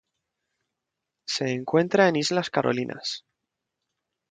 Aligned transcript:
Se 1.27 1.51
encuentra 1.51 2.07
en 2.09 2.15
Islas 2.15 2.49
Carolinas. 2.49 3.23